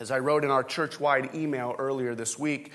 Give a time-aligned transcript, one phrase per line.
[0.00, 2.72] As I wrote in our church wide email earlier this week,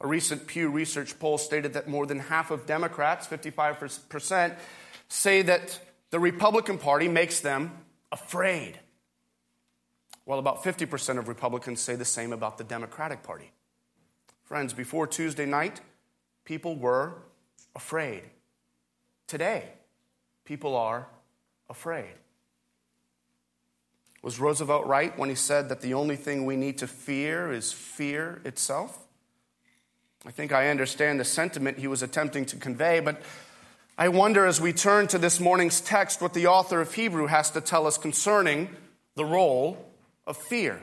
[0.00, 4.56] a recent Pew Research poll stated that more than half of Democrats, 55%,
[5.08, 5.80] say that
[6.10, 7.72] the Republican Party makes them
[8.12, 8.78] afraid.
[10.24, 13.50] While about 50% of Republicans say the same about the Democratic Party.
[14.44, 15.80] Friends, before Tuesday night,
[16.44, 17.14] people were
[17.74, 18.22] afraid.
[19.26, 19.64] Today,
[20.44, 21.08] people are
[21.68, 22.12] afraid.
[24.22, 27.72] Was Roosevelt right when he said that the only thing we need to fear is
[27.72, 28.98] fear itself?
[30.26, 33.22] I think I understand the sentiment he was attempting to convey, but
[33.96, 37.52] I wonder as we turn to this morning's text what the author of Hebrew has
[37.52, 38.68] to tell us concerning
[39.14, 39.92] the role
[40.26, 40.82] of fear.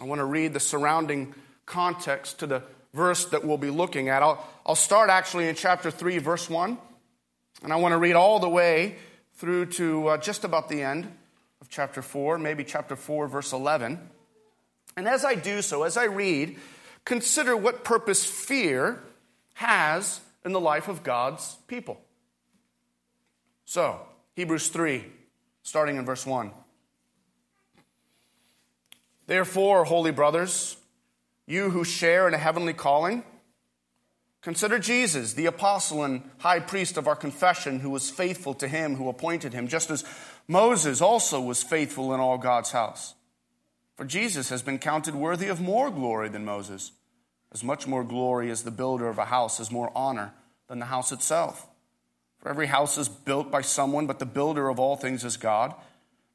[0.00, 1.34] I want to read the surrounding
[1.66, 2.62] context to the
[2.94, 4.22] verse that we'll be looking at.
[4.22, 6.78] I'll, I'll start actually in chapter 3, verse 1,
[7.64, 8.96] and I want to read all the way
[9.34, 11.12] through to uh, just about the end
[11.62, 14.00] of chapter 4, maybe chapter 4, verse 11.
[14.96, 16.58] And as I do so, as I read,
[17.04, 19.00] consider what purpose fear
[19.54, 22.00] has in the life of God's people.
[23.64, 24.00] So,
[24.34, 25.04] Hebrews 3,
[25.62, 26.50] starting in verse 1.
[29.28, 30.76] Therefore, holy brothers,
[31.46, 33.22] you who share in a heavenly calling,
[34.40, 38.96] consider Jesus, the apostle and high priest of our confession, who was faithful to him
[38.96, 40.04] who appointed him, just as
[40.52, 43.14] Moses also was faithful in all God's house.
[43.96, 46.92] For Jesus has been counted worthy of more glory than Moses,
[47.52, 50.34] as much more glory as the builder of a house has more honor
[50.68, 51.66] than the house itself.
[52.38, 55.74] For every house is built by someone, but the builder of all things is God.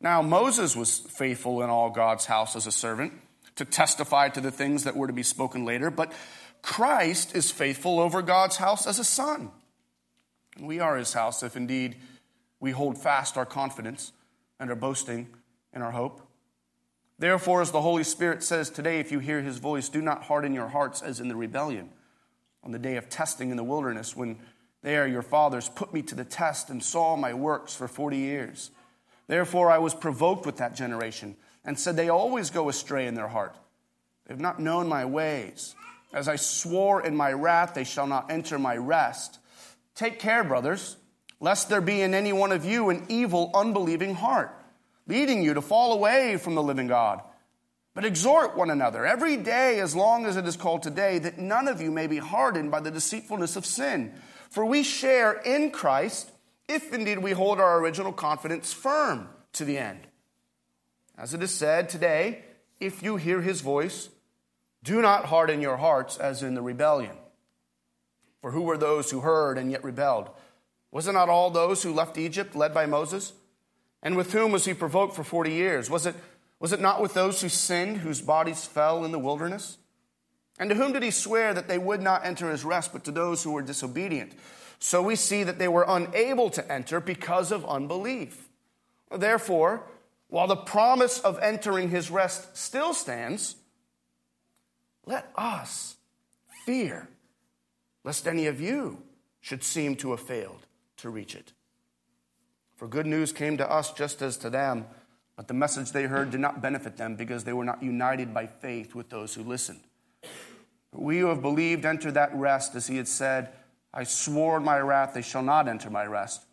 [0.02, 3.14] Now, Moses was faithful in all God's house as a servant
[3.56, 6.12] to testify to the things that were to be spoken later, but
[6.64, 9.52] Christ is faithful over God's house as a son.
[10.56, 11.98] And we are his house if indeed
[12.60, 14.14] we hold fast our confidence
[14.60, 15.28] and our boasting
[15.74, 16.22] in our hope.
[17.20, 20.54] Therefore, as the Holy Spirit says today, if you hear his voice, do not harden
[20.54, 21.90] your hearts as in the rebellion
[22.64, 24.38] on the day of testing in the wilderness, when
[24.84, 28.72] there your fathers put me to the test and saw my works for 40 years.
[29.28, 31.36] Therefore, I was provoked with that generation
[31.66, 33.56] and said, They always go astray in their heart.
[34.26, 35.76] They have not known my ways.
[36.14, 39.40] As I swore in my wrath, they shall not enter my rest.
[39.96, 40.98] Take care, brothers
[41.40, 44.54] lest there be in any one of you an evil, unbelieving heart,
[45.08, 47.22] leading you to fall away from the living God.
[47.94, 51.68] But exhort one another every day, as long as it is called today, that none
[51.68, 54.14] of you may be hardened by the deceitfulness of sin.
[54.50, 56.32] For we share in Christ,
[56.68, 60.08] if indeed we hold our original confidence firm to the end.
[61.18, 62.44] As it is said today,
[62.80, 64.10] if you hear his voice,
[64.84, 67.16] do not harden your hearts as in the rebellion.
[68.42, 70.30] For who were those who heard and yet rebelled?
[70.92, 73.34] Was it not all those who left Egypt led by Moses?
[74.02, 75.90] And with whom was he provoked for 40 years?
[75.90, 76.16] Was it,
[76.60, 79.78] was it not with those who sinned, whose bodies fell in the wilderness?
[80.60, 83.12] And to whom did he swear that they would not enter his rest, but to
[83.12, 84.34] those who were disobedient?
[84.80, 88.48] So we see that they were unable to enter because of unbelief.
[89.16, 89.84] Therefore,
[90.30, 93.56] while the promise of entering his rest still stands,
[95.06, 95.96] let us
[96.66, 97.08] fear
[98.04, 99.02] lest any of you
[99.42, 100.66] should seem to have failed
[100.98, 101.54] to reach it.
[102.76, 104.86] For good news came to us just as to them,
[105.36, 108.48] but the message they heard did not benefit them because they were not united by
[108.48, 109.82] faith with those who listened.
[110.92, 113.50] But we who have believed enter that rest, as he had said,
[113.94, 116.46] I swore in my wrath, they shall not enter my rest,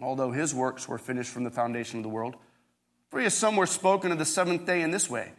[0.00, 2.36] although his works were finished from the foundation of the world.
[3.10, 5.32] For he has somewhere spoken of the seventh day in this way,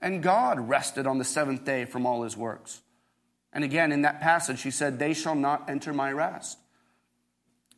[0.00, 2.80] and God rested on the seventh day from all his works.
[3.52, 6.58] And again, in that passage, he said, They shall not enter my rest.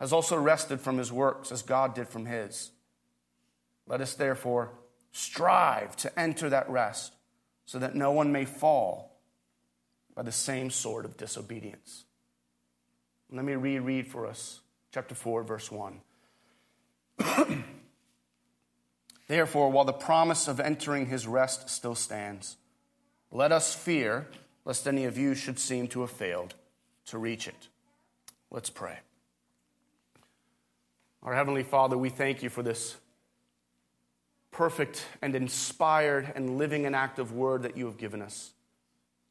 [0.00, 2.70] has also rested from his works as God did from his.
[3.86, 4.72] Let us therefore
[5.12, 7.14] strive to enter that rest
[7.64, 9.18] so that no one may fall
[10.14, 12.04] by the same sort of disobedience.
[13.30, 14.60] Let me reread for us
[14.92, 16.00] chapter 4, verse 1.
[19.28, 22.56] Therefore, while the promise of entering his rest still stands,
[23.32, 24.28] let us fear
[24.64, 26.54] lest any of you should seem to have failed
[27.06, 27.68] to reach it.
[28.50, 28.98] Let's pray.
[31.26, 32.96] Our Heavenly Father, we thank you for this
[34.52, 38.52] perfect and inspired and living and active word that you have given us.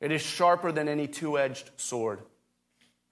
[0.01, 2.19] It is sharper than any two edged sword.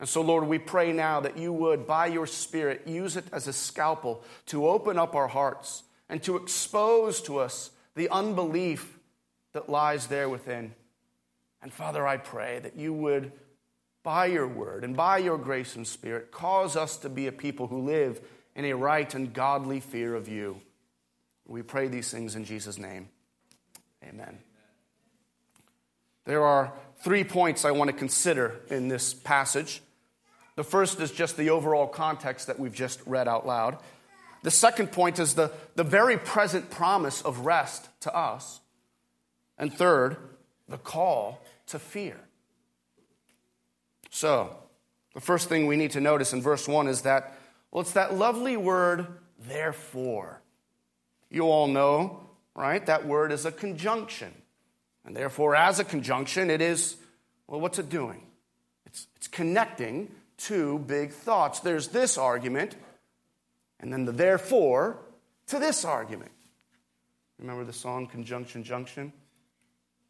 [0.02, 3.48] And so, Lord, we pray now that you would, by your Spirit, use it as
[3.48, 9.00] a scalpel to open up our hearts and to expose to us the unbelief
[9.54, 10.74] that lies there within.
[11.62, 13.32] And Father, I pray that you would,
[14.04, 17.68] by your word and by your grace and spirit, cause us to be a people
[17.68, 18.20] who live
[18.56, 20.62] in a right and godly fear of you.
[21.48, 23.10] We pray these things in Jesus' name.
[24.04, 24.40] Amen.
[26.26, 26.74] There are
[27.04, 29.82] three points I want to consider in this passage.
[30.56, 33.78] The first is just the overall context that we've just read out loud.
[34.44, 38.60] The second point is the, the very present promise of rest to us.
[39.58, 40.18] And third,
[40.68, 42.20] the call to fear.
[44.10, 44.56] So,
[45.14, 47.38] the first thing we need to notice in verse 1 is that,
[47.74, 49.08] well, it's that lovely word,
[49.48, 50.40] therefore.
[51.32, 52.22] You all know,
[52.54, 52.86] right?
[52.86, 54.32] That word is a conjunction.
[55.04, 56.98] And therefore, as a conjunction, it is,
[57.48, 58.28] well, what's it doing?
[58.86, 61.62] It's, it's connecting two big thoughts.
[61.62, 62.76] There's this argument,
[63.80, 65.00] and then the therefore
[65.48, 66.32] to this argument.
[67.40, 69.12] Remember the song Conjunction Junction?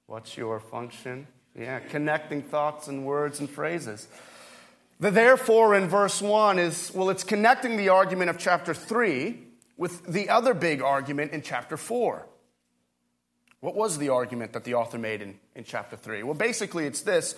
[0.08, 1.28] What's your function?
[1.58, 4.10] Yeah, connecting thoughts and words and phrases.
[5.00, 9.38] The therefore in verse 1 is, well, it's connecting the argument of chapter 3
[9.78, 12.26] with the other big argument in chapter 4.
[13.60, 16.24] What was the argument that the author made in, in chapter 3?
[16.24, 17.36] Well, basically, it's this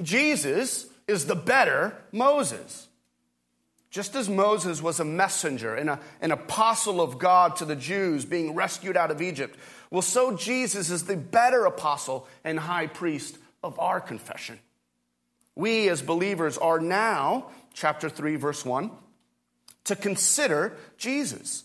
[0.00, 2.88] Jesus is the better Moses.
[3.90, 8.24] Just as Moses was a messenger and a, an apostle of God to the Jews
[8.24, 9.58] being rescued out of Egypt,
[9.90, 14.58] well, so Jesus is the better apostle and high priest of our confession.
[15.54, 18.90] We as believers are now, chapter 3, verse 1,
[19.84, 21.64] to consider Jesus.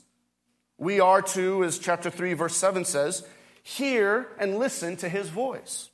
[0.77, 3.23] We are to, as chapter 3, verse 7 says,
[3.63, 5.89] hear and listen to his voice.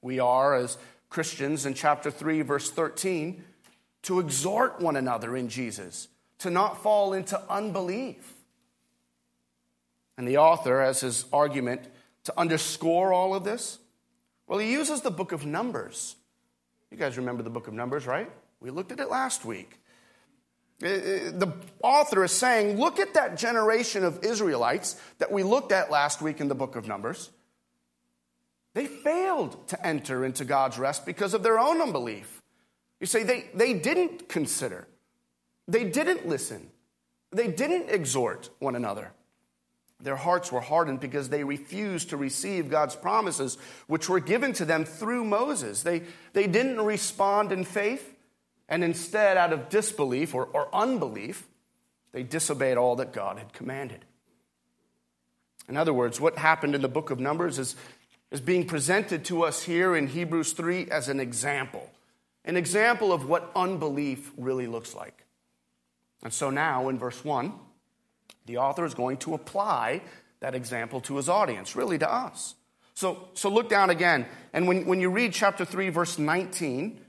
[0.00, 0.78] We are, as
[1.10, 3.44] Christians in chapter 3, verse 13,
[4.02, 6.08] to exhort one another in Jesus,
[6.38, 8.34] to not fall into unbelief.
[10.16, 11.82] And the author, as his argument
[12.24, 13.78] to underscore all of this,
[14.46, 16.16] well, he uses the book of Numbers.
[16.92, 18.30] You guys remember the book of Numbers, right?
[18.60, 19.80] We looked at it last week.
[20.78, 21.50] The
[21.82, 26.38] author is saying, look at that generation of Israelites that we looked at last week
[26.38, 27.30] in the book of Numbers.
[28.74, 32.42] They failed to enter into God's rest because of their own unbelief.
[33.00, 34.86] You say they, they didn't consider,
[35.66, 36.68] they didn't listen,
[37.30, 39.12] they didn't exhort one another.
[40.02, 43.56] Their hearts were hardened because they refused to receive God's promises,
[43.86, 45.82] which were given to them through Moses.
[45.82, 46.02] They,
[46.32, 48.14] they didn't respond in faith,
[48.68, 51.46] and instead, out of disbelief or, or unbelief,
[52.10, 54.04] they disobeyed all that God had commanded.
[55.68, 57.76] In other words, what happened in the book of Numbers is,
[58.30, 61.88] is being presented to us here in Hebrews 3 as an example,
[62.44, 65.24] an example of what unbelief really looks like.
[66.24, 67.52] And so now, in verse 1,
[68.46, 70.02] the author is going to apply
[70.40, 72.54] that example to his audience, really to us.
[72.94, 74.26] So, so look down again.
[74.52, 77.00] And when, when you read chapter 3, verse 19,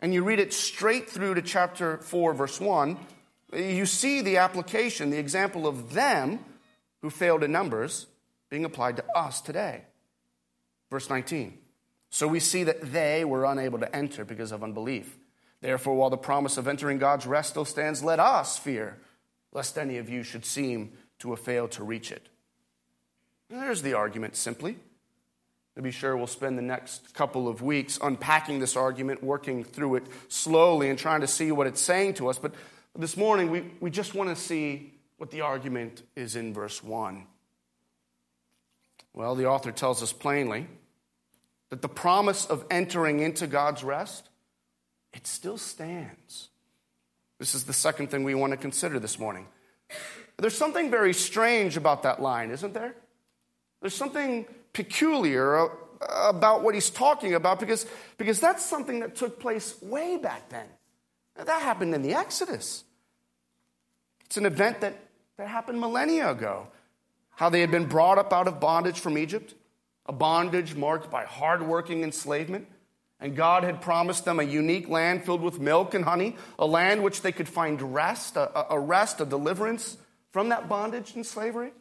[0.00, 2.98] and you read it straight through to chapter 4, verse 1,
[3.52, 6.40] you see the application, the example of them
[7.02, 8.06] who failed in numbers
[8.50, 9.82] being applied to us today.
[10.90, 11.58] Verse 19.
[12.10, 15.18] So we see that they were unable to enter because of unbelief.
[15.60, 18.98] Therefore, while the promise of entering God's rest still stands, let us fear
[19.52, 22.28] lest any of you should seem to have failed to reach it.
[23.50, 24.78] And there's the argument simply.
[25.76, 29.96] To be sure, we'll spend the next couple of weeks unpacking this argument, working through
[29.96, 32.38] it slowly, and trying to see what it's saying to us.
[32.38, 32.52] But
[32.96, 37.26] this morning, we, we just want to see what the argument is in verse 1.
[39.14, 40.66] Well, the author tells us plainly
[41.70, 44.28] that the promise of entering into God's rest,
[45.12, 46.48] it still stands.
[47.38, 49.46] This is the second thing we want to consider this morning.
[50.38, 52.94] There's something very strange about that line, isn't there?
[53.80, 55.68] There's something peculiar
[56.00, 57.86] about what he's talking about because,
[58.18, 60.66] because that's something that took place way back then.
[61.36, 62.84] That happened in the Exodus.
[64.24, 64.96] It's an event that,
[65.36, 66.68] that happened millennia ago.
[67.30, 69.54] How they had been brought up out of bondage from Egypt,
[70.06, 72.66] a bondage marked by hardworking enslavement
[73.20, 77.02] and God had promised them a unique land filled with milk and honey, a land
[77.02, 79.96] which they could find rest, a, a rest, a deliverance
[80.30, 81.72] from that bondage and slavery.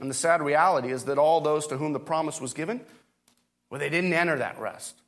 [0.00, 2.80] And the sad reality is that all those to whom the promise was given,
[3.70, 5.00] well, they didn't enter that rest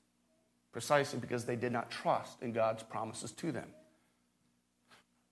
[0.73, 3.67] precisely because they did not trust in God's promises to them.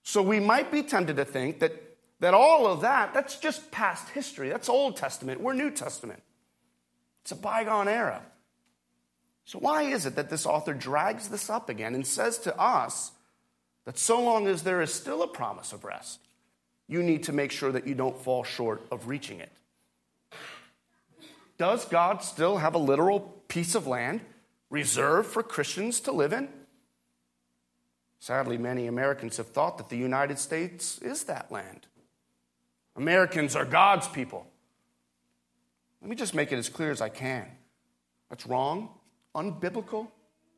[0.03, 1.73] So we might be tempted to think that,
[2.19, 4.49] that all of that, that's just past history.
[4.49, 5.39] That's Old Testament.
[5.39, 6.23] We're New Testament.
[7.21, 8.21] It's a bygone era.
[9.49, 13.13] So, why is it that this author drags this up again and says to us
[13.85, 16.19] that so long as there is still a promise of rest,
[16.87, 19.51] you need to make sure that you don't fall short of reaching it?
[21.57, 24.21] Does God still have a literal piece of land
[24.69, 26.47] reserved for Christians to live in?
[28.19, 31.87] Sadly, many Americans have thought that the United States is that land.
[32.95, 34.45] Americans are God's people.
[36.03, 37.47] Let me just make it as clear as I can.
[38.29, 38.89] That's wrong,
[39.35, 40.07] unbiblical,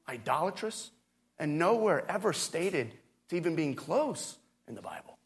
[0.07, 0.91] idolatrous,
[1.39, 2.91] and nowhere ever stated
[3.29, 4.37] to even being close
[4.67, 5.17] in the Bible.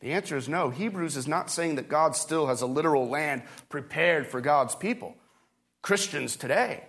[0.00, 0.70] The answer is no.
[0.70, 5.14] Hebrews is not saying that God still has a literal land prepared for God's people,
[5.82, 6.84] Christians today.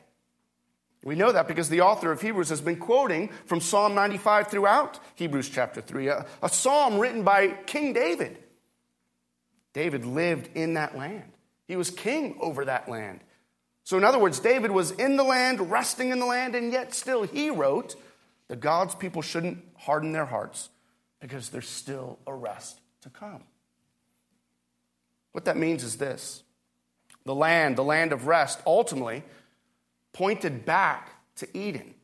[1.04, 5.00] We know that because the author of Hebrews has been quoting from Psalm 95 throughout
[5.16, 8.38] Hebrews chapter 3, a, a psalm written by King David.
[9.74, 11.32] David lived in that land,
[11.68, 13.22] he was king over that land.
[13.84, 16.94] So, in other words, David was in the land, resting in the land, and yet
[16.94, 17.96] still he wrote
[18.48, 20.70] that God's people shouldn't harden their hearts
[21.20, 23.44] because there's still a rest to come.
[25.32, 26.44] What that means is this
[27.26, 29.24] the land, the land of rest, ultimately
[30.14, 31.96] pointed back to Eden.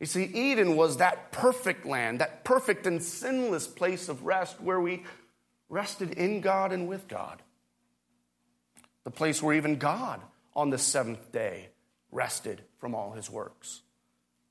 [0.00, 4.80] You see, Eden was that perfect land, that perfect and sinless place of rest where
[4.80, 5.04] we
[5.68, 7.40] rested in God and with God.
[9.04, 10.20] The place where even God
[10.54, 11.68] on the seventh day
[12.10, 13.82] rested from all his works.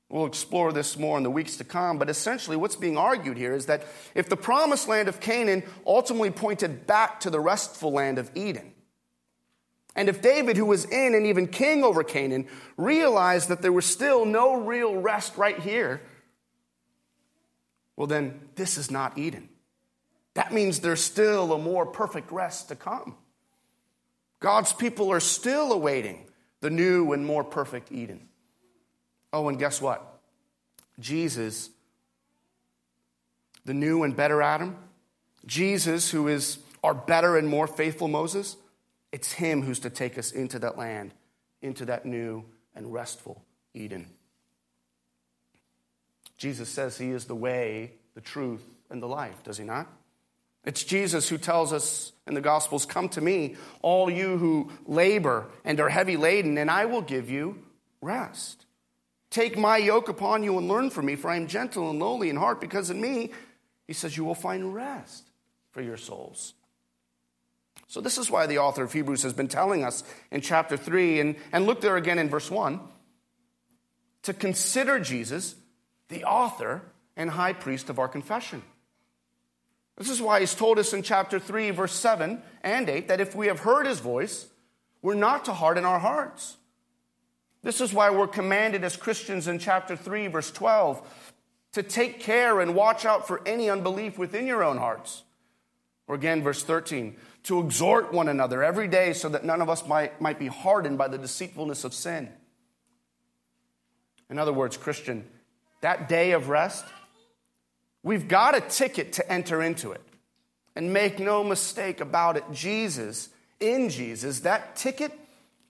[0.08, 3.54] We'll explore this more in the weeks to come, but essentially, what's being argued here
[3.54, 8.18] is that if the promised land of Canaan ultimately pointed back to the restful land
[8.18, 8.74] of Eden,
[9.94, 13.86] and if David, who was in and even king over Canaan, realized that there was
[13.86, 16.02] still no real rest right here,
[17.96, 19.48] well, then this is not Eden.
[20.34, 23.16] That means there's still a more perfect rest to come.
[24.42, 26.26] God's people are still awaiting
[26.60, 28.28] the new and more perfect Eden.
[29.32, 30.20] Oh, and guess what?
[30.98, 31.70] Jesus,
[33.64, 34.76] the new and better Adam,
[35.46, 38.56] Jesus, who is our better and more faithful Moses,
[39.12, 41.14] it's him who's to take us into that land,
[41.62, 42.44] into that new
[42.74, 43.42] and restful
[43.74, 44.06] Eden.
[46.36, 49.86] Jesus says he is the way, the truth, and the life, does he not?
[50.64, 55.48] It's Jesus who tells us in the Gospels, Come to me, all you who labor
[55.64, 57.58] and are heavy laden, and I will give you
[58.00, 58.66] rest.
[59.30, 62.28] Take my yoke upon you and learn from me, for I am gentle and lowly
[62.28, 63.32] in heart, because in me,
[63.86, 65.28] he says, you will find rest
[65.72, 66.54] for your souls.
[67.88, 71.20] So, this is why the author of Hebrews has been telling us in chapter 3,
[71.20, 72.80] and, and look there again in verse 1,
[74.22, 75.56] to consider Jesus
[76.08, 76.82] the author
[77.16, 78.62] and high priest of our confession.
[79.96, 83.34] This is why he's told us in chapter 3, verse 7 and 8, that if
[83.34, 84.46] we have heard his voice,
[85.02, 86.56] we're not to harden our hearts.
[87.62, 91.30] This is why we're commanded as Christians in chapter 3, verse 12,
[91.72, 95.22] to take care and watch out for any unbelief within your own hearts.
[96.08, 99.86] Or again, verse 13, to exhort one another every day so that none of us
[99.86, 102.28] might, might be hardened by the deceitfulness of sin.
[104.28, 105.28] In other words, Christian,
[105.80, 106.84] that day of rest,
[108.02, 110.02] We've got a ticket to enter into it.
[110.74, 113.28] And make no mistake about it, Jesus,
[113.60, 115.12] in Jesus, that ticket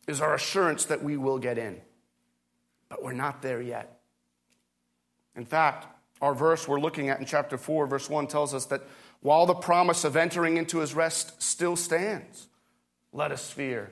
[0.07, 1.81] is our assurance that we will get in.
[2.89, 4.01] But we're not there yet.
[5.35, 5.87] In fact,
[6.21, 8.83] our verse we're looking at in chapter 4, verse 1 tells us that
[9.21, 12.47] while the promise of entering into his rest still stands,
[13.13, 13.91] let us fear,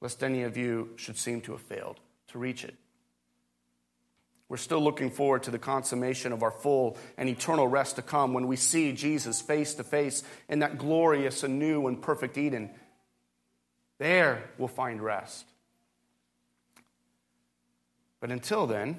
[0.00, 2.74] lest any of you should seem to have failed to reach it.
[4.48, 8.32] We're still looking forward to the consummation of our full and eternal rest to come
[8.32, 12.70] when we see Jesus face to face in that glorious and new and perfect Eden.
[13.98, 15.44] There we'll find rest.
[18.20, 18.96] But until then,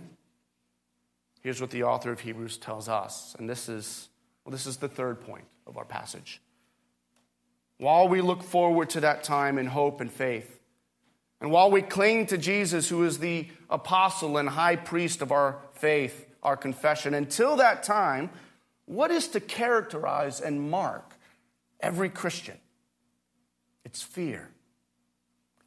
[1.42, 4.10] here's what the author of Hebrews tells us, and this is
[4.46, 6.42] well, this is the third point of our passage.
[7.78, 10.59] While we look forward to that time in hope and faith,
[11.42, 15.60] and while we cling to Jesus, who is the apostle and high priest of our
[15.74, 18.30] faith, our confession, until that time,
[18.86, 21.14] what is to characterize and mark
[21.80, 22.58] every Christian?
[23.86, 24.50] It's fear.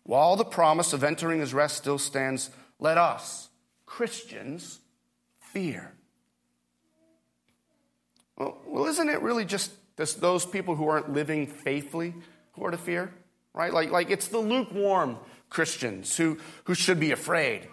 [0.05, 3.49] While the promise of entering his rest still stands, let us,
[3.87, 4.81] Christians,
[5.39, 5.95] fear.
[8.37, 12.15] Well, well isn't it really just this, those people who aren't living faithfully
[12.53, 13.13] who are to fear?
[13.55, 13.73] Right?
[13.73, 15.19] Like, like it's the lukewarm
[15.53, 17.69] Christians who, who should be afraid.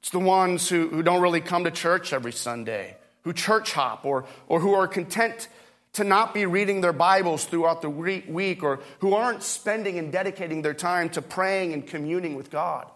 [0.00, 4.06] It's the ones who, who don't really come to church every Sunday, who church hop,
[4.06, 5.48] or, or who are content
[5.94, 10.62] to not be reading their Bibles throughout the week or who aren't spending and dedicating
[10.62, 12.88] their time to praying and communing with God.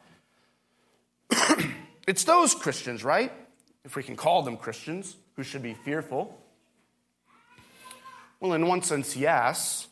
[2.06, 3.32] it's those Christians, right?
[3.84, 6.38] If we can call them Christians, who should be fearful.
[8.38, 9.88] Well, in one sense, yes,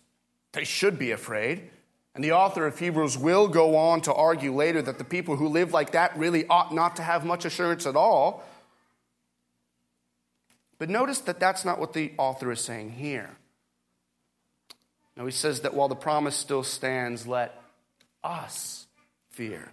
[0.52, 1.70] they should be afraid.
[2.14, 5.48] And the author of Hebrews will go on to argue later that the people who
[5.48, 8.44] live like that really ought not to have much assurance at all.
[10.78, 13.30] But notice that that's not what the author is saying here.
[15.16, 17.60] Now, he says that while the promise still stands, let
[18.24, 18.86] us
[19.30, 19.70] fear.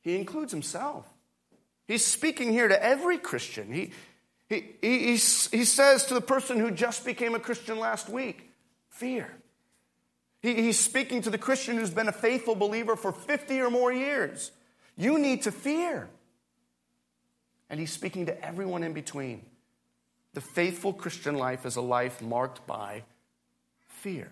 [0.00, 1.06] He includes himself.
[1.86, 3.72] He's speaking here to every Christian.
[3.72, 3.92] He,
[4.48, 8.50] he, he, he, he says to the person who just became a Christian last week,
[8.88, 9.28] fear.
[10.42, 13.92] He, he's speaking to the Christian who's been a faithful believer for 50 or more
[13.92, 14.50] years.
[14.96, 16.10] You need to fear.
[17.70, 19.46] And he's speaking to everyone in between.
[20.34, 23.04] The faithful Christian life is a life marked by
[23.86, 24.30] fear.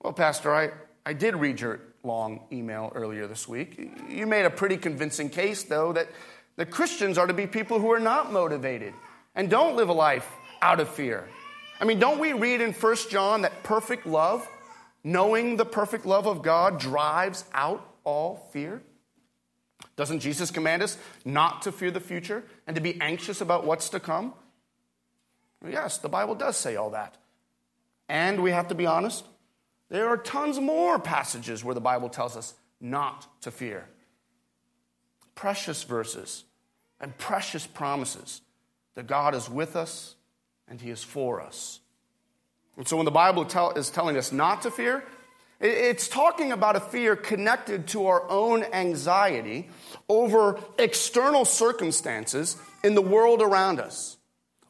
[0.00, 0.70] Well, Pastor, I,
[1.06, 3.90] I did read your long email earlier this week.
[4.08, 6.08] You made a pretty convincing case, though, that
[6.56, 8.94] the Christians are to be people who are not motivated
[9.34, 10.28] and don't live a life
[10.60, 11.28] out of fear.
[11.80, 14.46] I mean, don't we read in 1 John that perfect love,
[15.04, 18.82] knowing the perfect love of God, drives out all fear?
[19.96, 23.88] Doesn't Jesus command us not to fear the future and to be anxious about what's
[23.90, 24.34] to come?
[25.66, 27.16] Yes, the Bible does say all that.
[28.08, 29.24] And we have to be honest,
[29.88, 33.88] there are tons more passages where the Bible tells us not to fear.
[35.34, 36.44] Precious verses
[37.00, 38.40] and precious promises
[38.94, 40.14] that God is with us
[40.70, 41.80] and He is for us.
[42.76, 45.04] And so when the Bible tell, is telling us not to fear,
[45.60, 49.68] it's talking about a fear connected to our own anxiety
[50.08, 54.16] over external circumstances in the world around us.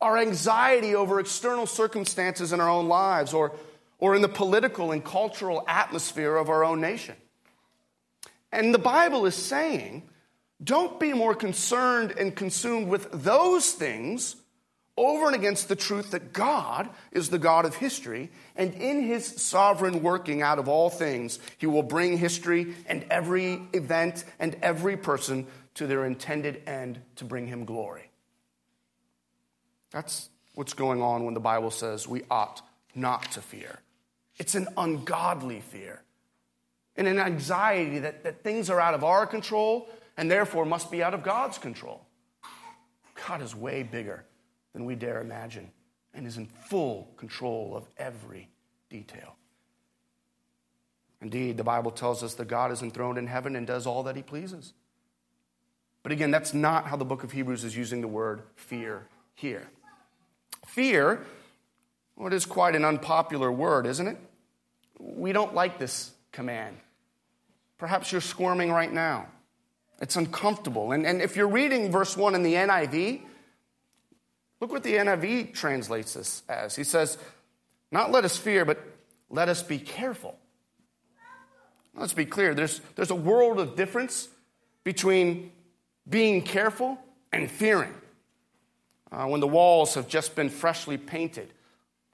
[0.00, 3.52] Our anxiety over external circumstances in our own lives or,
[3.98, 7.16] or in the political and cultural atmosphere of our own nation.
[8.50, 10.08] And the Bible is saying,
[10.62, 14.36] don't be more concerned and consumed with those things
[14.98, 19.26] over and against the truth that God is the God of history, and in his
[19.26, 24.96] sovereign working out of all things, he will bring history and every event and every
[24.96, 28.10] person to their intended end to bring him glory.
[29.90, 32.62] That's what's going on when the Bible says we ought
[32.94, 33.78] not to fear.
[34.38, 36.02] It's an ungodly fear
[36.96, 41.02] and an anxiety that, that things are out of our control and therefore must be
[41.02, 42.04] out of God's control.
[43.26, 44.24] God is way bigger
[44.78, 45.68] than we dare imagine
[46.14, 48.48] and is in full control of every
[48.88, 49.34] detail.
[51.20, 54.14] Indeed, the Bible tells us that God is enthroned in heaven and does all that
[54.14, 54.72] he pleases.
[56.04, 59.68] But again, that's not how the book of Hebrews is using the word fear here.
[60.64, 61.26] Fear,
[62.14, 64.16] well, it is quite an unpopular word, isn't it?
[65.00, 66.76] We don't like this command.
[67.78, 69.26] Perhaps you're squirming right now.
[70.00, 70.92] It's uncomfortable.
[70.92, 73.22] And, and if you're reading verse 1 in the NIV,
[74.60, 76.74] Look what the NIV translates this as.
[76.74, 77.18] He says,
[77.90, 78.82] Not let us fear, but
[79.30, 80.36] let us be careful.
[81.94, 84.28] Let's be clear there's, there's a world of difference
[84.84, 85.52] between
[86.08, 86.98] being careful
[87.32, 87.94] and fearing.
[89.10, 91.52] Uh, when the walls have just been freshly painted,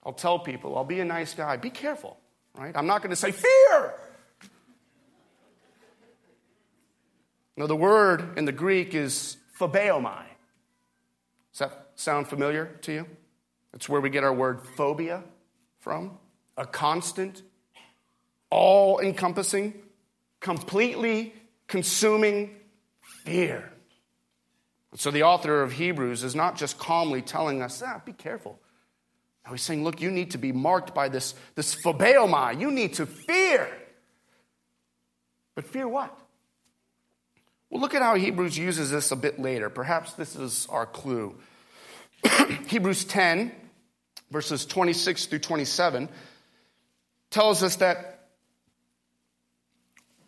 [0.04, 2.16] I'll tell people, I'll be a nice guy, be careful,
[2.56, 2.74] right?
[2.76, 3.94] I'm not going to say fear.
[7.56, 10.24] No, the word in the Greek is phobeomai.
[11.54, 13.06] Does that sound familiar to you?
[13.70, 15.22] That's where we get our word phobia
[15.78, 16.18] from.
[16.56, 17.42] A constant,
[18.50, 19.74] all encompassing,
[20.40, 21.32] completely
[21.68, 22.56] consuming
[23.24, 23.72] fear.
[24.96, 28.58] so the author of Hebrews is not just calmly telling us, ah, be careful.
[29.44, 32.60] Now he's saying, look, you need to be marked by this, this phobeomai.
[32.60, 33.68] You need to fear.
[35.54, 36.18] But fear what?
[37.74, 39.68] Well, look at how Hebrews uses this a bit later.
[39.68, 41.34] Perhaps this is our clue.
[42.68, 43.50] Hebrews 10,
[44.30, 46.08] verses 26 through 27,
[47.30, 48.28] tells us that,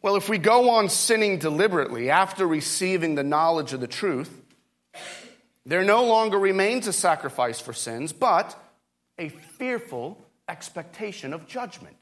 [0.03, 4.43] well, if we go on sinning deliberately after receiving the knowledge of the truth,
[5.65, 8.61] there no longer remains a sacrifice for sins, but
[9.21, 11.97] a fearful expectation of judgment.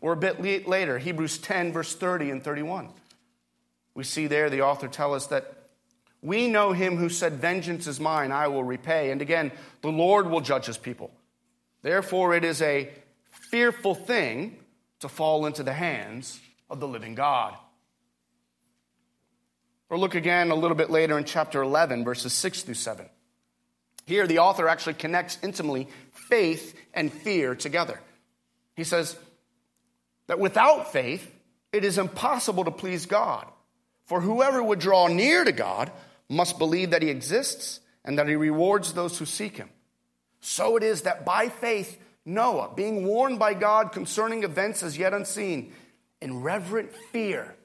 [0.00, 2.90] Or a bit later, Hebrews 10, verse 30 and 31.
[3.94, 5.62] We see there the author tell us that
[6.22, 9.10] we know him who said, Vengeance is mine, I will repay.
[9.10, 9.52] And again,
[9.82, 11.10] the Lord will judge his people.
[11.82, 12.90] Therefore, it is a
[13.50, 14.56] fearful thing
[15.00, 17.54] to fall into the hands of the living God.
[19.90, 23.06] Or look again a little bit later in chapter 11, verses 6 through 7.
[24.06, 28.00] Here, the author actually connects intimately faith and fear together.
[28.74, 29.16] He says
[30.28, 31.28] that without faith,
[31.72, 33.46] it is impossible to please God.
[34.12, 35.90] For whoever would draw near to God
[36.28, 39.70] must believe that he exists and that he rewards those who seek him.
[40.42, 45.14] So it is that by faith, Noah, being warned by God concerning events as yet
[45.14, 45.72] unseen,
[46.20, 47.56] in reverent fear,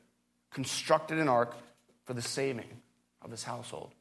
[0.50, 1.54] constructed an ark
[2.06, 2.80] for the saving
[3.22, 3.92] of his household.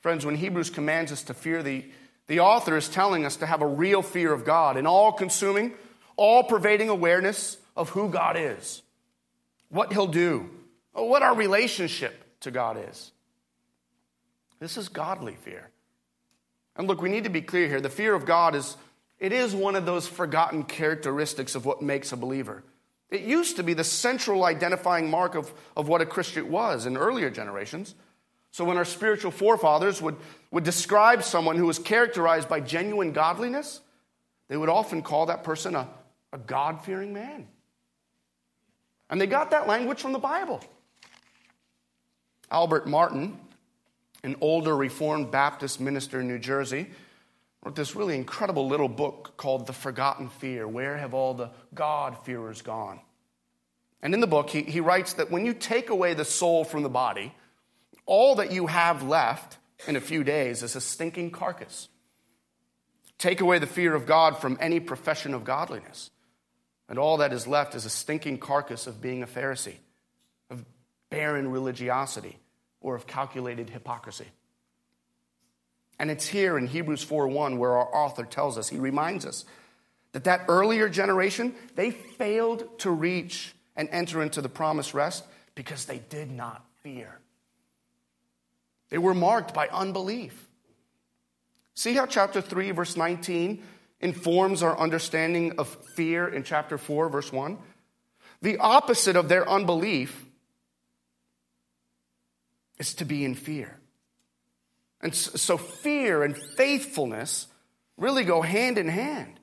[0.00, 1.84] Friends, when Hebrews commands us to fear, the,
[2.28, 5.74] the author is telling us to have a real fear of God, an all consuming,
[6.16, 8.80] all pervading awareness of who God is,
[9.68, 10.48] what he'll do,
[10.94, 13.12] Oh, what our relationship to God is.
[14.60, 15.70] This is godly fear.
[16.76, 17.80] And look, we need to be clear here.
[17.80, 18.76] The fear of God is
[19.18, 22.64] it is one of those forgotten characteristics of what makes a believer.
[23.08, 26.96] It used to be the central identifying mark of, of what a Christian was in
[26.96, 27.94] earlier generations.
[28.50, 30.16] So when our spiritual forefathers would,
[30.50, 33.80] would describe someone who was characterized by genuine godliness,
[34.48, 35.88] they would often call that person a,
[36.32, 37.46] a God fearing man.
[39.08, 40.62] And they got that language from the Bible.
[42.52, 43.38] Albert Martin,
[44.22, 46.90] an older Reformed Baptist minister in New Jersey,
[47.64, 52.60] wrote this really incredible little book called The Forgotten Fear Where Have All the God-Fearers
[52.60, 53.00] Gone?
[54.02, 56.82] And in the book, he, he writes that when you take away the soul from
[56.82, 57.34] the body,
[58.04, 59.56] all that you have left
[59.88, 61.88] in a few days is a stinking carcass.
[63.16, 66.10] Take away the fear of God from any profession of godliness,
[66.86, 69.76] and all that is left is a stinking carcass of being a Pharisee,
[70.50, 70.64] of
[71.08, 72.38] barren religiosity,
[72.82, 74.26] or of calculated hypocrisy.
[75.98, 79.44] And it's here in Hebrews 4:1 where our author tells us, he reminds us
[80.12, 85.86] that that earlier generation, they failed to reach and enter into the promised rest because
[85.86, 87.18] they did not fear.
[88.90, 90.48] They were marked by unbelief.
[91.74, 93.62] See how chapter 3 verse 19
[94.00, 97.58] informs our understanding of fear in chapter 4 verse 1?
[98.42, 100.26] The opposite of their unbelief
[102.78, 103.78] is to be in fear.
[105.00, 107.48] And so fear and faithfulness
[107.96, 109.40] really go hand in hand.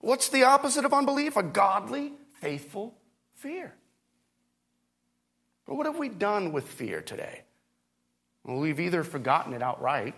[0.00, 1.36] What's the opposite of unbelief?
[1.36, 2.94] A godly, faithful
[3.34, 3.72] fear.
[5.66, 7.42] But what have we done with fear today?
[8.44, 10.14] Well, we've either forgotten it outright,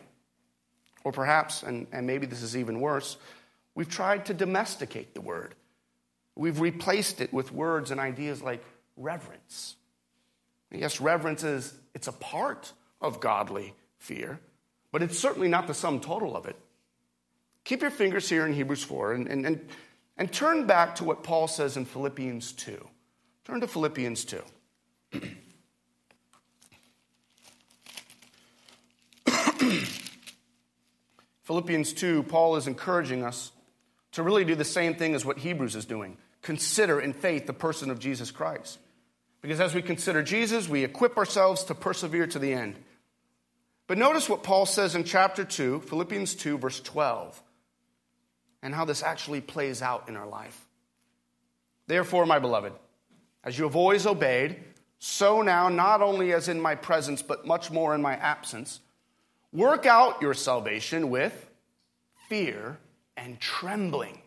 [1.05, 3.16] or perhaps, and, and maybe this is even worse,
[3.74, 5.55] we've tried to domesticate the word.
[6.37, 8.64] We've replaced it with words and ideas like
[8.96, 9.76] reverence.
[10.72, 14.40] Yes, reverence is it's a part of godly fear
[14.92, 16.54] but it's certainly not the sum total of it.
[17.64, 19.68] Keep your fingers here in Hebrews 4 and, and, and,
[20.18, 22.87] and turn back to what Paul says in Philippians 2.
[23.44, 24.42] Turn to Philippians 2.
[31.42, 33.52] Philippians 2, Paul is encouraging us
[34.12, 37.52] to really do the same thing as what Hebrews is doing consider in faith the
[37.52, 38.80] person of Jesus Christ.
[39.42, 42.76] Because as we consider Jesus, we equip ourselves to persevere to the end.
[43.88, 47.42] But notice what Paul says in chapter 2, Philippians 2, verse 12,
[48.62, 50.66] and how this actually plays out in our life.
[51.88, 52.72] Therefore, my beloved,
[53.44, 54.62] as you have always obeyed,
[55.00, 58.78] so now, not only as in my presence, but much more in my absence,
[59.52, 61.50] work out your salvation with
[62.28, 62.78] fear
[63.16, 64.21] and trembling.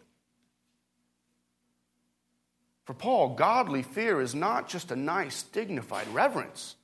[2.85, 6.75] For Paul, godly fear is not just a nice, dignified reverence.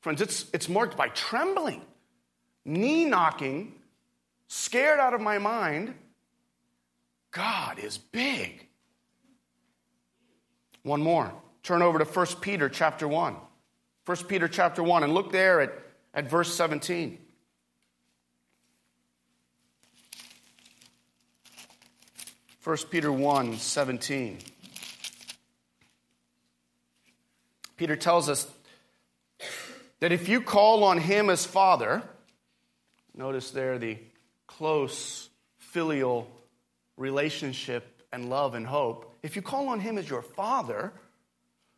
[0.00, 1.80] Friends, it's, it's marked by trembling,
[2.64, 3.72] knee knocking,
[4.46, 5.94] scared out of my mind.
[7.30, 8.66] God is big.
[10.82, 11.32] One more.
[11.62, 13.36] Turn over to 1 Peter chapter 1.
[14.04, 15.72] 1 Peter chapter 1 and look there at,
[16.14, 17.18] at verse 17.
[22.60, 24.38] First Peter 1 17.
[27.76, 28.46] Peter tells us
[30.00, 32.02] that if you call on him as Father,
[33.14, 33.98] notice there the
[34.46, 36.30] close filial
[36.96, 39.14] relationship and love and hope.
[39.22, 40.92] If you call on him as your Father,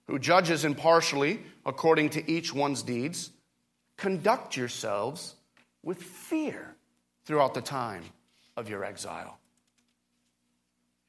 [0.06, 3.30] who judges impartially according to each one's deeds,
[3.96, 5.34] conduct yourselves
[5.82, 6.74] with fear
[7.24, 8.04] throughout the time
[8.56, 9.38] of your exile.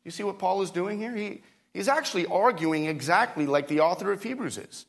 [0.03, 1.15] You see what Paul is doing here?
[1.15, 1.41] He,
[1.73, 4.85] he's actually arguing exactly like the author of Hebrews is.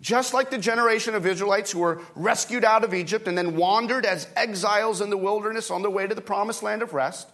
[0.00, 4.04] Just like the generation of Israelites who were rescued out of Egypt and then wandered
[4.04, 7.28] as exiles in the wilderness on their way to the promised land of rest,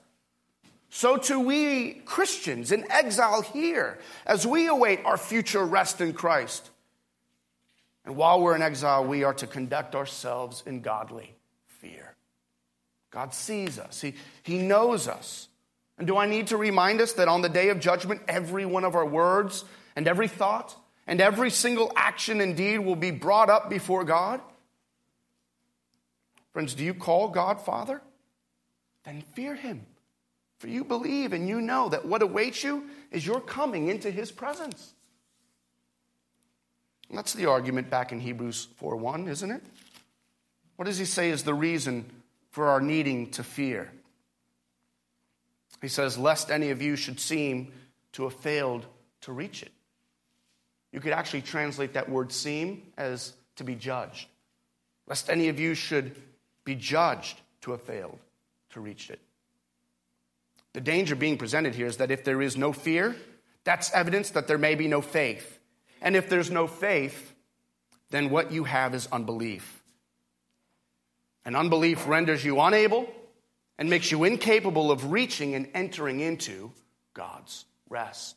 [0.90, 6.70] so too we Christians in exile here as we await our future rest in Christ.
[8.04, 11.34] And while we're in exile, we are to conduct ourselves in godly
[11.66, 12.14] fear.
[13.10, 15.48] God sees us, He, he knows us.
[15.98, 18.84] And do I need to remind us that on the day of judgment, every one
[18.84, 19.64] of our words
[19.96, 24.40] and every thought and every single action and deed will be brought up before God?
[26.52, 28.00] Friends, do you call God Father?
[29.04, 29.86] Then fear Him.
[30.58, 34.30] For you believe and you know that what awaits you is your coming into His
[34.30, 34.94] presence.
[37.08, 39.62] And that's the argument back in Hebrews 4 1, isn't it?
[40.76, 42.10] What does he say is the reason
[42.50, 43.90] for our needing to fear?
[45.80, 47.72] He says, Lest any of you should seem
[48.12, 48.86] to have failed
[49.22, 49.72] to reach it.
[50.92, 54.28] You could actually translate that word seem as to be judged.
[55.06, 56.16] Lest any of you should
[56.64, 58.18] be judged to have failed
[58.70, 59.20] to reach it.
[60.72, 63.16] The danger being presented here is that if there is no fear,
[63.64, 65.58] that's evidence that there may be no faith.
[66.00, 67.34] And if there's no faith,
[68.10, 69.82] then what you have is unbelief.
[71.44, 73.08] And unbelief renders you unable
[73.78, 76.72] and makes you incapable of reaching and entering into
[77.14, 78.36] God's rest.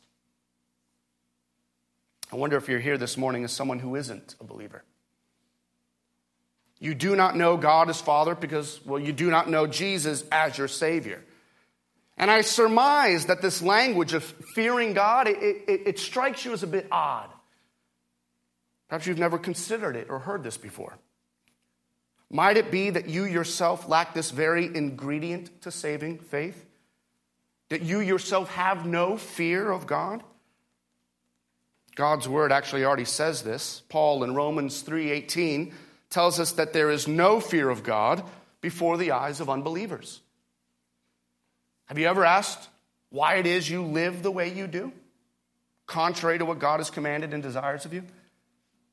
[2.32, 4.84] I wonder if you're here this morning as someone who isn't a believer.
[6.78, 10.58] You do not know God as Father because, well, you do not know Jesus as
[10.58, 11.22] your Savior.
[12.16, 14.24] And I surmise that this language of
[14.54, 17.28] fearing God, it, it, it strikes you as a bit odd.
[18.88, 20.98] Perhaps you've never considered it or heard this before.
[22.34, 26.64] Might it be that you yourself lack this very ingredient to saving faith?
[27.68, 30.24] That you yourself have no fear of God?
[31.94, 33.82] God's word actually already says this.
[33.90, 35.74] Paul in Romans 3:18
[36.08, 38.24] tells us that there is no fear of God
[38.62, 40.22] before the eyes of unbelievers.
[41.86, 42.70] Have you ever asked
[43.10, 44.92] why it is you live the way you do,
[45.86, 48.04] contrary to what God has commanded and desires of you?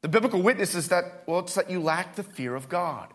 [0.02, 3.14] The biblical witness is that, well, it's that you lack the fear of God.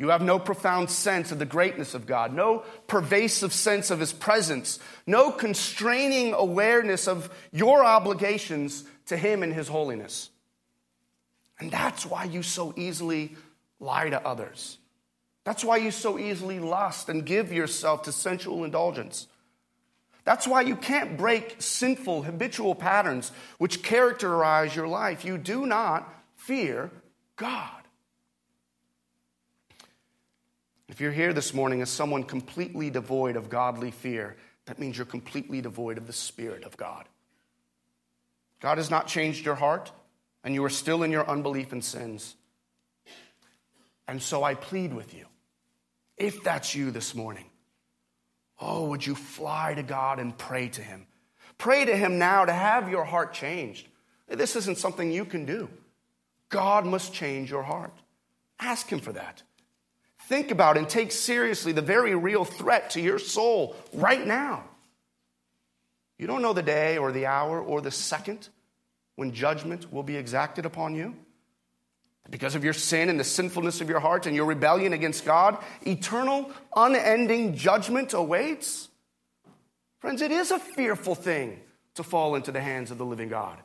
[0.00, 4.14] You have no profound sense of the greatness of God, no pervasive sense of His
[4.14, 10.30] presence, no constraining awareness of your obligations to Him and His holiness.
[11.58, 13.36] And that's why you so easily
[13.78, 14.78] lie to others.
[15.44, 19.26] That's why you so easily lust and give yourself to sensual indulgence.
[20.24, 25.26] That's why you can't break sinful, habitual patterns which characterize your life.
[25.26, 26.90] You do not fear
[27.36, 27.79] God.
[30.90, 35.06] If you're here this morning as someone completely devoid of godly fear, that means you're
[35.06, 37.08] completely devoid of the Spirit of God.
[38.60, 39.92] God has not changed your heart,
[40.42, 42.34] and you are still in your unbelief and sins.
[44.08, 45.26] And so I plead with you,
[46.16, 47.46] if that's you this morning,
[48.60, 51.06] Oh, would you fly to God and pray to Him?
[51.56, 53.88] Pray to Him now to have your heart changed.
[54.28, 55.70] This isn't something you can do.
[56.50, 57.94] God must change your heart.
[58.58, 59.42] Ask Him for that.
[60.30, 64.62] Think about and take seriously the very real threat to your soul right now.
[66.18, 68.48] You don't know the day or the hour or the second
[69.16, 71.16] when judgment will be exacted upon you.
[72.30, 75.58] Because of your sin and the sinfulness of your heart and your rebellion against God,
[75.84, 78.88] eternal, unending judgment awaits.
[79.98, 81.58] Friends, it is a fearful thing
[81.96, 83.58] to fall into the hands of the living God.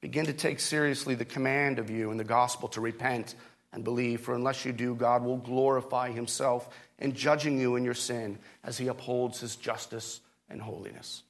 [0.00, 3.34] Begin to take seriously the command of you in the gospel to repent
[3.72, 7.94] and believe, for unless you do, God will glorify himself in judging you in your
[7.94, 11.22] sin as he upholds his justice and holiness.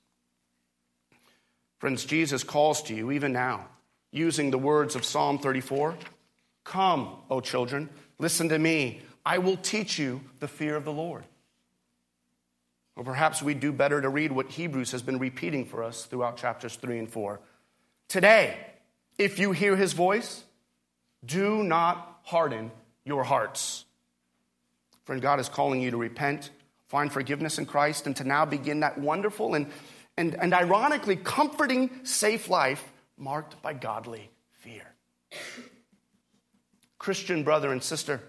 [1.79, 3.69] Friends, Jesus calls to you even now
[4.11, 5.97] using the words of Psalm 34
[6.65, 9.01] Come, O children, listen to me.
[9.25, 11.25] I will teach you the fear of the Lord.
[12.95, 16.37] Or perhaps we'd do better to read what Hebrews has been repeating for us throughout
[16.37, 17.41] chapters 3 and 4.
[18.09, 18.57] Today,
[19.19, 20.43] if you hear his voice,
[21.25, 22.71] do not harden
[23.05, 23.87] your hearts.
[25.05, 26.51] Friend, God is calling you to repent,
[26.89, 29.67] find forgiveness in Christ, and to now begin that wonderful and,
[30.19, 32.85] and, and ironically comforting, safe life
[33.17, 34.83] marked by godly fear.
[36.99, 38.21] Christian brother and sister,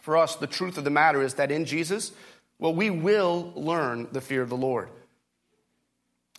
[0.00, 2.10] for us, the truth of the matter is that in Jesus,
[2.58, 4.88] well, we will learn the fear of the Lord.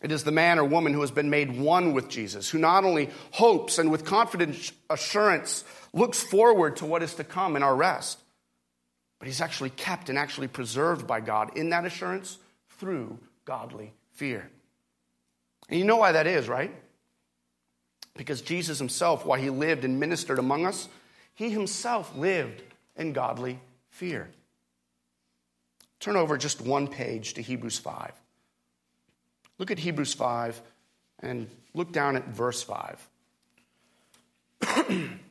[0.02, 2.84] It is the man or woman who has been made one with Jesus, who not
[2.84, 7.76] only hopes and with confident assurance looks forward to what is to come in our
[7.76, 8.20] rest,
[9.20, 12.38] but he's actually kept and actually preserved by God in that assurance
[12.80, 14.50] through godly fear.
[15.70, 16.74] And you know why that is, right?
[18.16, 20.88] Because Jesus himself, while he lived and ministered among us,
[21.34, 22.62] he himself lived
[22.96, 24.30] in godly fear.
[26.00, 28.12] Turn over just one page to Hebrews 5.
[29.60, 30.60] Look at Hebrews 5
[31.20, 33.10] and look down at verse 5.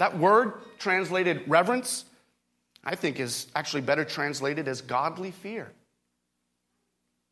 [0.00, 2.04] That word translated reverence
[2.82, 5.70] I think is actually better translated as godly fear.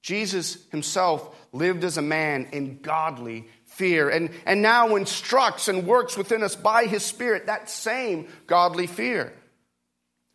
[0.02, 6.16] Jesus himself lived as a man in godly fear and, and now instructs and works
[6.16, 9.33] within us by his Spirit that same godly fear.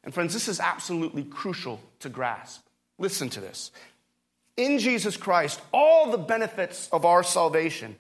[0.04, 2.66] And friends, this is absolutely crucial to grasp.
[2.98, 3.72] Listen to this.
[4.58, 7.96] In Jesus Christ, all the benefits of our salvation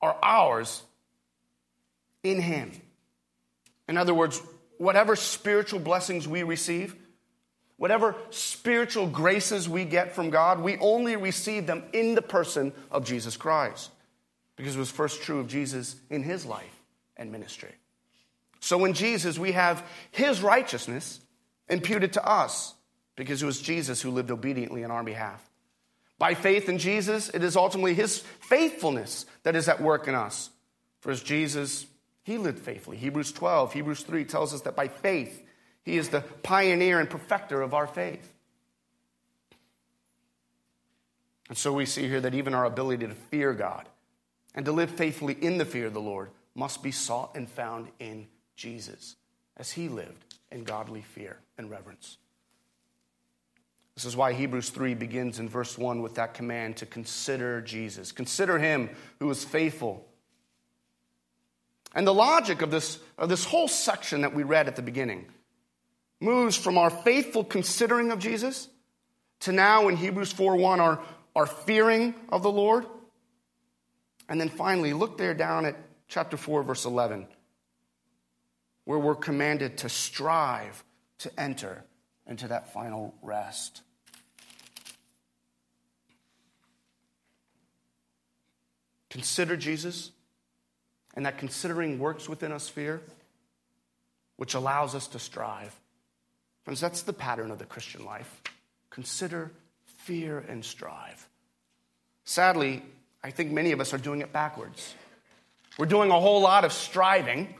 [0.00, 0.82] are ours
[2.22, 2.72] in him.
[3.90, 4.40] In other words,
[4.78, 6.94] whatever spiritual blessings we receive,
[7.76, 13.04] whatever spiritual graces we get from God, we only receive them in the person of
[13.04, 13.90] Jesus Christ.
[14.54, 16.84] Because it was first true of Jesus in his life
[17.16, 17.72] and ministry.
[18.60, 21.18] So in Jesus, we have his righteousness
[21.68, 22.74] imputed to us
[23.16, 25.44] because it was Jesus who lived obediently on our behalf.
[26.16, 30.50] By faith in Jesus, it is ultimately his faithfulness that is at work in us.
[31.00, 31.86] For as Jesus
[32.22, 32.96] he lived faithfully.
[32.96, 35.42] Hebrews 12, Hebrews 3 tells us that by faith,
[35.82, 38.34] he is the pioneer and perfecter of our faith.
[41.48, 43.88] And so we see here that even our ability to fear God
[44.54, 47.88] and to live faithfully in the fear of the Lord must be sought and found
[47.98, 49.16] in Jesus,
[49.56, 52.18] as he lived in godly fear and reverence.
[53.94, 58.12] This is why Hebrews 3 begins in verse 1 with that command to consider Jesus.
[58.12, 60.06] Consider him who is faithful
[61.94, 65.26] and the logic of this, of this whole section that we read at the beginning
[66.20, 68.68] moves from our faithful considering of Jesus
[69.40, 71.00] to now in Hebrews 4:1 our,
[71.34, 72.86] our fearing of the Lord.
[74.28, 75.76] And then finally, look there down at
[76.06, 77.26] chapter 4, verse 11,
[78.84, 80.84] where we're commanded to strive
[81.18, 81.84] to enter
[82.26, 83.82] into that final rest.
[89.08, 90.12] Consider Jesus
[91.20, 93.02] and that considering works within us fear,
[94.38, 95.78] which allows us to strive.
[96.64, 98.40] Friends, that's the pattern of the Christian life.
[98.88, 99.50] Consider,
[99.98, 101.28] fear, and strive.
[102.24, 102.82] Sadly,
[103.22, 104.94] I think many of us are doing it backwards.
[105.76, 107.54] We're doing a whole lot of striving,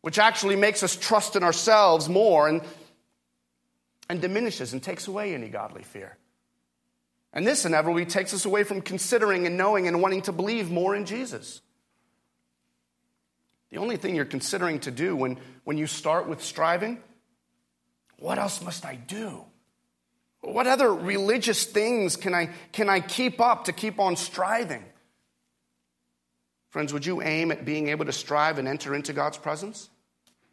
[0.00, 2.60] which actually makes us trust in ourselves more and,
[4.08, 6.16] and diminishes and takes away any godly fear.
[7.32, 10.96] And this inevitably takes us away from considering and knowing and wanting to believe more
[10.96, 11.60] in Jesus.
[13.72, 17.02] The only thing you're considering to do when, when you start with striving,
[18.18, 19.46] what else must I do?
[20.42, 24.84] What other religious things can I, can I keep up to keep on striving?
[26.68, 29.88] Friends, would you aim at being able to strive and enter into God's presence?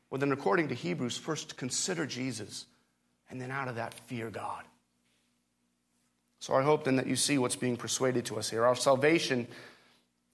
[0.09, 2.67] Well, then, according to Hebrews, first consider Jesus,
[3.29, 4.63] and then out of that, fear God.
[6.39, 8.65] So I hope then that you see what's being persuaded to us here.
[8.65, 9.47] Our salvation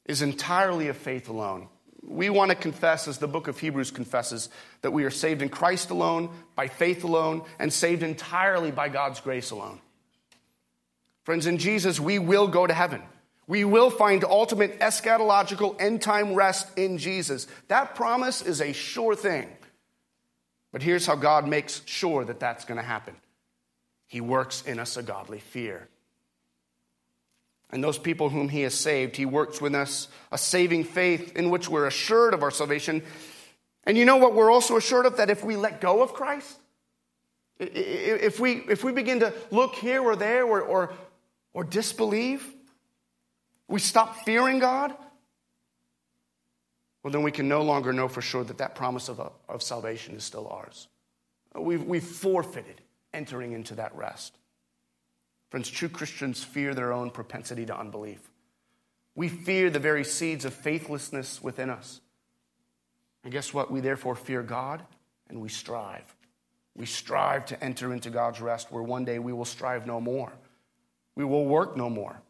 [0.05, 1.67] is entirely of faith alone.
[2.07, 4.49] We want to confess, as the book of Hebrews confesses,
[4.81, 9.19] that we are saved in Christ alone, by faith alone, and saved entirely by God's
[9.19, 9.79] grace alone.
[11.23, 13.01] Friends, in Jesus, we will go to heaven.
[13.47, 17.47] We will find ultimate eschatological end time rest in Jesus.
[17.67, 19.49] That promise is a sure thing.
[20.71, 23.15] But here's how God makes sure that that's going to happen
[24.07, 25.87] He works in us a godly fear
[27.75, 29.17] and those people whom he has saved.
[29.17, 33.03] He works with us a saving faith in which we're assured of our salvation.
[33.83, 35.17] And you know what we're also assured of?
[35.17, 36.57] That if we let go of Christ,
[37.59, 40.93] if we, if we begin to look here or there or, or,
[41.53, 42.49] or disbelieve,
[43.67, 44.95] we stop fearing God,
[47.03, 49.19] well, then we can no longer know for sure that that promise of,
[49.49, 50.87] of salvation is still ours.
[51.53, 52.79] We've, we've forfeited
[53.13, 54.37] entering into that rest.
[55.49, 58.31] Friends, true Christians fear their own propensity to unbelief.
[59.15, 62.01] We fear the very seeds of faithlessness within us.
[63.23, 63.71] And guess what?
[63.71, 64.83] We therefore fear God
[65.29, 66.15] and we strive.
[66.75, 70.33] We strive to enter into God's rest where one day we will strive no more.
[71.15, 72.21] We will work no more.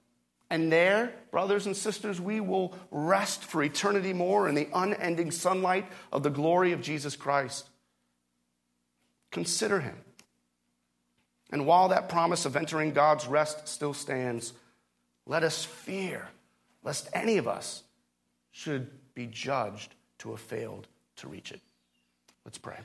[0.51, 5.87] And there, brothers and sisters, we will rest for eternity more in the unending sunlight
[6.11, 7.67] of the glory of Jesus Christ.
[9.31, 9.95] Consider him.
[11.55, 14.51] And while that promise of entering God's rest still stands,
[15.25, 16.27] let us fear
[16.83, 17.83] lest any of us
[18.51, 21.61] should be judged to have failed to reach it.
[22.43, 22.79] Let's pray.